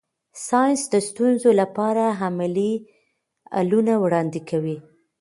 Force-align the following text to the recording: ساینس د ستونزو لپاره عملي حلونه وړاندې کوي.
ساینس 0.47 0.81
د 0.93 0.95
ستونزو 1.09 1.49
لپاره 1.61 2.03
عملي 2.25 2.73
حلونه 3.55 3.93
وړاندې 4.03 4.39
کوي. 4.49 4.77